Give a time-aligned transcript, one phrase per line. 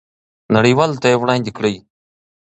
[0.55, 1.75] نړیوالو ته یې وړاندې کړئ.